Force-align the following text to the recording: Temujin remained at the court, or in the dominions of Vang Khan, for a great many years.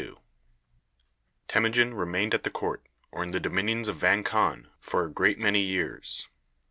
Temujin 1.47 1.93
remained 1.93 2.33
at 2.33 2.41
the 2.43 2.49
court, 2.49 2.81
or 3.11 3.21
in 3.21 3.29
the 3.29 3.39
dominions 3.39 3.87
of 3.87 3.97
Vang 3.97 4.23
Khan, 4.23 4.67
for 4.79 5.05
a 5.05 5.11
great 5.11 5.37
many 5.37 5.61
years. 5.61 6.27